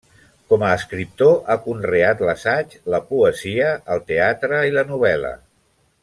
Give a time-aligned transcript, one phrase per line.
[0.51, 3.67] Com a escriptor, ha conreat l’assaig, la poesia,
[3.97, 5.35] el teatre i la novel·la.